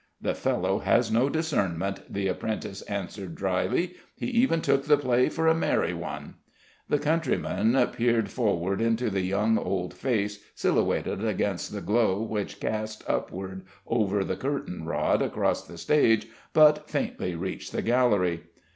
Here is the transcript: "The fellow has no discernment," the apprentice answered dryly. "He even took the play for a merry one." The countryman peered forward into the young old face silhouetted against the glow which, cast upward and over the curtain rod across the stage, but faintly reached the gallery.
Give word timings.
"The 0.19 0.33
fellow 0.33 0.79
has 0.79 1.11
no 1.11 1.29
discernment," 1.29 2.11
the 2.11 2.27
apprentice 2.27 2.81
answered 2.89 3.35
dryly. 3.35 3.93
"He 4.15 4.25
even 4.29 4.59
took 4.59 4.85
the 4.85 4.97
play 4.97 5.29
for 5.29 5.47
a 5.47 5.53
merry 5.53 5.93
one." 5.93 6.37
The 6.89 6.97
countryman 6.97 7.77
peered 7.93 8.31
forward 8.31 8.81
into 8.81 9.11
the 9.11 9.21
young 9.21 9.59
old 9.59 9.93
face 9.93 10.43
silhouetted 10.55 11.23
against 11.23 11.71
the 11.71 11.81
glow 11.81 12.19
which, 12.23 12.59
cast 12.59 13.03
upward 13.07 13.51
and 13.51 13.63
over 13.85 14.23
the 14.23 14.35
curtain 14.35 14.85
rod 14.85 15.21
across 15.21 15.67
the 15.67 15.77
stage, 15.77 16.27
but 16.51 16.89
faintly 16.89 17.35
reached 17.35 17.71
the 17.71 17.83
gallery. 17.83 18.41